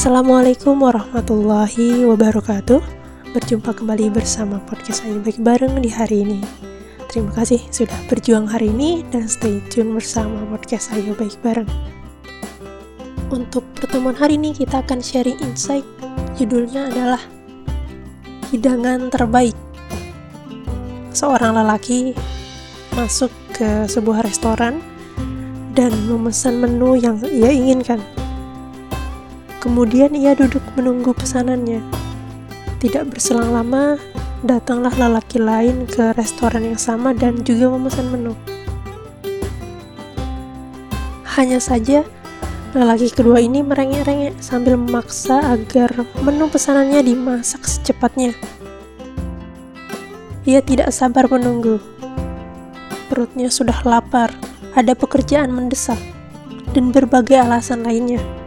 [0.00, 2.80] Assalamualaikum warahmatullahi wabarakatuh.
[3.36, 6.40] Berjumpa kembali bersama podcast Ayo Baik Bareng di hari ini.
[7.12, 11.68] Terima kasih sudah berjuang hari ini dan stay tune bersama podcast Ayo Baik Bareng.
[13.28, 15.84] Untuk pertemuan hari ini kita akan sharing insight.
[16.40, 17.20] Judulnya adalah
[18.56, 19.52] Hidangan terbaik.
[21.12, 22.16] Seorang lelaki
[22.96, 24.80] masuk ke sebuah restoran
[25.76, 28.00] dan memesan menu yang ia inginkan
[29.60, 31.84] Kemudian ia duduk menunggu pesanannya.
[32.80, 34.00] Tidak berselang lama,
[34.40, 38.32] datanglah lelaki lain ke restoran yang sama dan juga memesan menu.
[41.36, 42.08] Hanya saja,
[42.72, 45.92] lelaki kedua ini merengek-rengek sambil memaksa agar
[46.24, 48.32] menu pesanannya dimasak secepatnya.
[50.48, 51.84] Ia tidak sabar menunggu.
[53.12, 54.32] Perutnya sudah lapar,
[54.72, 56.00] ada pekerjaan mendesak,
[56.72, 58.39] dan berbagai alasan lainnya.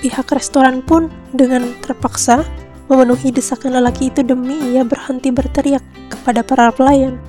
[0.00, 2.40] Pihak restoran pun dengan terpaksa
[2.88, 7.20] memenuhi desakan lelaki itu demi ia berhenti berteriak kepada para pelayan.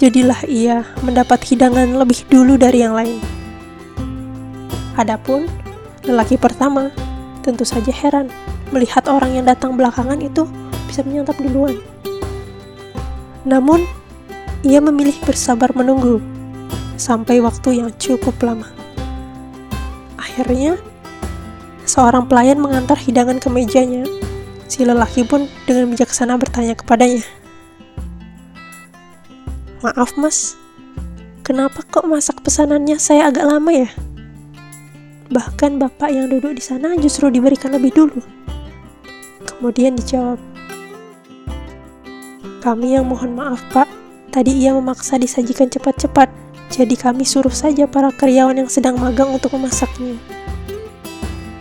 [0.00, 3.20] Jadilah ia mendapat hidangan lebih dulu dari yang lain.
[4.96, 5.50] Adapun
[6.06, 6.88] lelaki pertama
[7.44, 8.32] tentu saja heran
[8.70, 10.46] melihat orang yang datang belakangan itu
[10.88, 11.76] bisa menyantap duluan.
[13.44, 13.84] Namun,
[14.60, 16.20] ia memilih bersabar menunggu
[17.00, 18.68] sampai waktu yang cukup lama.
[20.20, 20.76] Akhirnya,
[21.90, 24.06] Seorang pelayan mengantar hidangan ke mejanya.
[24.70, 27.26] Si lelaki pun dengan bijaksana bertanya kepadanya.
[29.82, 30.54] Maaf mas,
[31.42, 33.90] kenapa kok masak pesanannya saya agak lama ya?
[35.34, 38.22] Bahkan bapak yang duduk di sana justru diberikan lebih dulu.
[39.50, 40.38] Kemudian dijawab,
[42.62, 43.90] kami yang mohon maaf pak,
[44.30, 46.30] tadi ia memaksa disajikan cepat-cepat,
[46.70, 50.14] jadi kami suruh saja para karyawan yang sedang magang untuk memasaknya.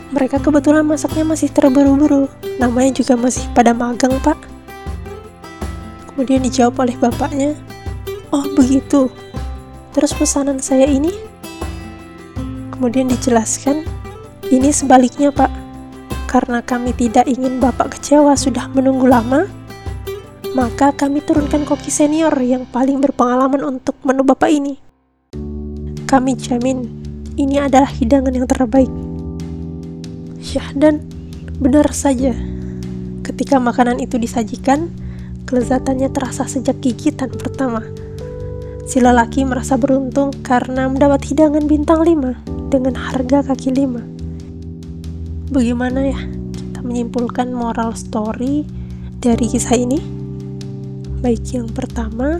[0.09, 2.25] Mereka kebetulan masaknya masih terburu-buru,
[2.57, 4.41] namanya juga masih pada magang, Pak.
[6.09, 7.53] Kemudian dijawab oleh bapaknya,
[8.33, 9.13] "Oh, begitu.
[9.93, 11.13] Terus pesanan saya ini?"
[12.73, 13.85] Kemudian dijelaskan,
[14.49, 15.53] "Ini sebaliknya, Pak.
[16.25, 19.45] Karena kami tidak ingin Bapak kecewa sudah menunggu lama,
[20.57, 24.73] maka kami turunkan koki senior yang paling berpengalaman untuk menu Bapak ini.
[26.09, 26.81] Kami jamin
[27.37, 29.08] ini adalah hidangan yang terbaik."
[30.39, 31.03] Syahdan
[31.59, 32.31] benar saja.
[33.27, 34.87] Ketika makanan itu disajikan,
[35.43, 37.83] kelezatannya terasa sejak gigitan pertama.
[38.87, 45.53] Si lelaki merasa beruntung karena mendapat hidangan bintang 5 dengan harga kaki 5.
[45.53, 46.19] Bagaimana ya
[46.55, 48.63] kita menyimpulkan moral story
[49.19, 49.99] dari kisah ini?
[51.19, 52.39] Baik yang pertama,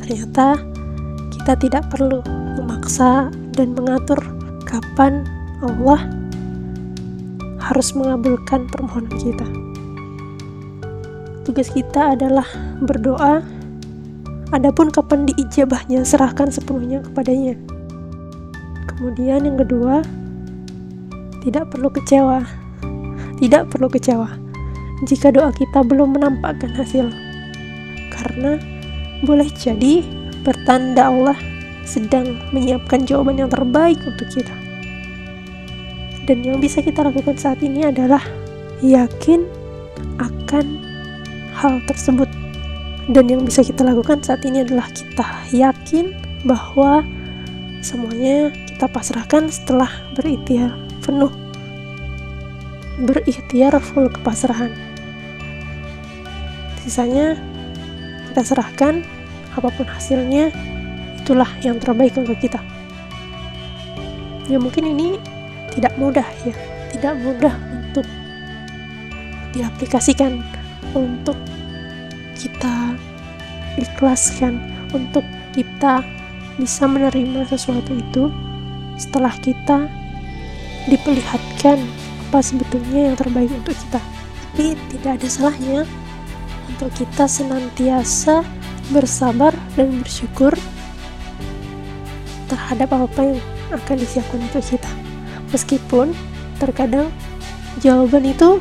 [0.00, 0.62] ternyata
[1.34, 2.22] kita tidak perlu
[2.56, 4.22] memaksa dan mengatur
[4.62, 5.26] kapan
[5.60, 6.15] Allah
[7.66, 9.46] harus mengabulkan permohonan kita.
[11.42, 12.46] Tugas kita adalah
[12.82, 13.42] berdoa,
[14.54, 17.54] adapun kapan diijabahnya serahkan sepenuhnya kepadanya.
[18.90, 20.02] Kemudian yang kedua,
[21.42, 22.42] tidak perlu kecewa.
[23.36, 24.46] Tidak perlu kecewa
[25.04, 27.12] jika doa kita belum menampakkan hasil.
[28.08, 28.56] Karena
[29.28, 30.00] boleh jadi
[30.40, 31.36] pertanda Allah
[31.84, 34.65] sedang menyiapkan jawaban yang terbaik untuk kita.
[36.26, 38.18] Dan yang bisa kita lakukan saat ini adalah
[38.82, 39.46] yakin
[40.18, 40.66] akan
[41.54, 42.26] hal tersebut.
[43.06, 45.22] Dan yang bisa kita lakukan saat ini adalah kita
[45.54, 46.10] yakin
[46.42, 47.06] bahwa
[47.78, 49.86] semuanya kita pasrahkan setelah
[50.18, 50.74] berikhtiar
[51.06, 51.30] penuh.
[53.06, 54.74] Berikhtiar full kepasrahan.
[56.82, 57.38] Sisanya
[58.34, 59.06] kita serahkan
[59.54, 60.50] apa pun hasilnya
[61.22, 62.58] itulah yang terbaik untuk kita.
[64.50, 65.35] Ya mungkin ini
[65.76, 66.54] tidak mudah ya
[66.96, 68.06] tidak mudah untuk
[69.52, 70.40] diaplikasikan
[70.96, 71.36] untuk
[72.36, 72.96] kita
[73.76, 74.60] ikhlaskan
[74.96, 76.00] untuk kita
[76.56, 78.32] bisa menerima sesuatu itu
[78.96, 79.88] setelah kita
[80.88, 81.76] diperlihatkan
[82.26, 84.00] apa sebetulnya yang terbaik untuk kita
[84.56, 85.80] tapi tidak ada salahnya
[86.72, 88.40] untuk kita senantiasa
[88.88, 90.56] bersabar dan bersyukur
[92.48, 93.40] terhadap apa yang
[93.74, 95.05] akan disiapkan untuk kita.
[95.54, 96.12] Meskipun
[96.58, 97.12] terkadang
[97.80, 98.58] jawaban itu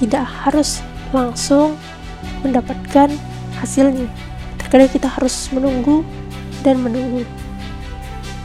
[0.00, 0.80] tidak harus
[1.12, 1.76] langsung
[2.40, 3.12] mendapatkan
[3.60, 4.08] hasilnya.
[4.56, 6.06] Terkadang kita harus menunggu
[6.64, 7.26] dan menunggu.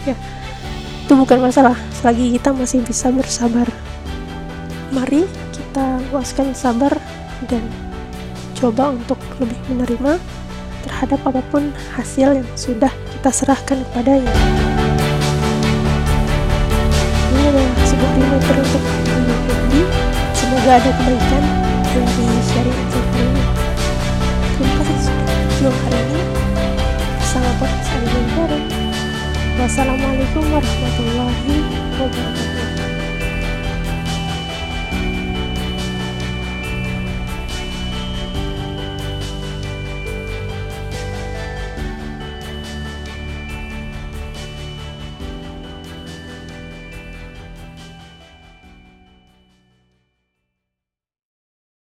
[0.04, 0.16] Ya,
[1.06, 3.70] itu bukan masalah selagi kita masih bisa bersabar.
[4.92, 6.92] Mari kita luaskan sabar
[7.48, 7.64] dan
[8.56, 10.18] coba untuk lebih menerima
[10.86, 14.75] terhadap apa pun hasil yang sudah kita serahkan kepadanya.
[17.96, 18.26] 对。
[18.46, 19.82] teruntuk mengikuti
[20.36, 21.44] semoga ada kebaikan
[21.82, 23.44] dari syariat ini
[24.54, 26.22] terima kasih sudah belum hari ini
[27.18, 27.92] bersama podcast
[28.36, 28.60] Baru
[29.56, 31.56] wassalamualaikum warahmatullahi
[31.98, 32.85] wabarakatuh